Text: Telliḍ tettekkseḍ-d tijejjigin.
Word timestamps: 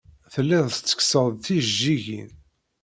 Telliḍ 0.33 0.65
tettekkseḍ-d 0.69 1.41
tijejjigin. 1.45 2.29